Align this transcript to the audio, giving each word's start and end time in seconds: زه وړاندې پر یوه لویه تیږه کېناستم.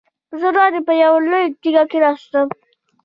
زه 0.39 0.47
وړاندې 0.51 0.79
پر 0.87 0.95
یوه 1.03 1.19
لویه 1.25 1.49
تیږه 1.61 1.83
کېناستم. 1.91 2.47